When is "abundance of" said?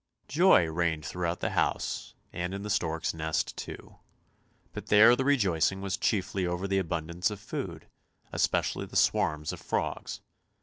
6.79-7.39